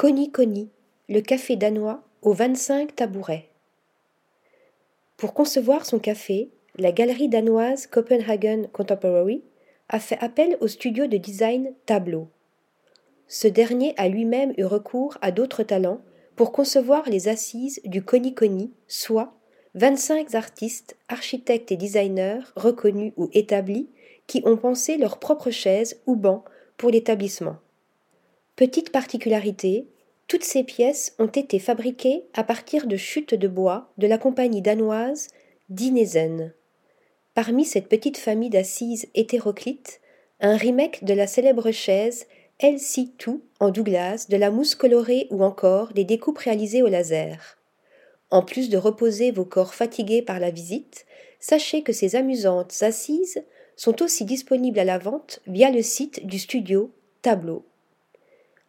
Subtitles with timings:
[0.00, 0.70] Coni,
[1.08, 3.48] le café danois aux 25 tabourets.
[5.16, 9.42] Pour concevoir son café, la galerie danoise Copenhagen Contemporary
[9.88, 12.28] a fait appel au studio de design Tableau.
[13.26, 16.00] Ce dernier a lui-même eu recours à d'autres talents
[16.36, 19.32] pour concevoir les assises du Coni Coni, soit
[19.74, 23.88] 25 artistes, architectes et designers reconnus ou établis
[24.28, 26.44] qui ont pensé leurs propres chaises ou bancs
[26.76, 27.56] pour l'établissement.
[28.58, 29.86] Petite particularité,
[30.26, 34.62] toutes ces pièces ont été fabriquées à partir de chutes de bois de la compagnie
[34.62, 35.28] danoise
[35.68, 36.52] Dinesen.
[37.34, 40.00] Parmi cette petite famille d'assises hétéroclites,
[40.40, 42.26] un remake de la célèbre chaise
[42.60, 47.58] LC2 en Douglas, de la mousse colorée ou encore des découpes réalisées au laser.
[48.32, 51.06] En plus de reposer vos corps fatigués par la visite,
[51.38, 53.40] sachez que ces amusantes assises
[53.76, 56.90] sont aussi disponibles à la vente via le site du studio
[57.22, 57.64] Tableau.